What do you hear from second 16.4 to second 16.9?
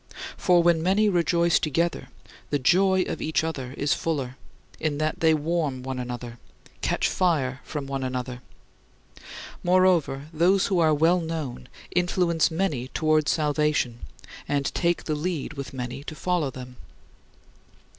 them.